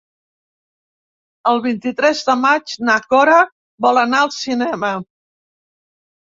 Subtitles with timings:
[1.51, 3.37] El vint-i-tres de maig na Cora
[3.87, 4.91] vol anar al cinema.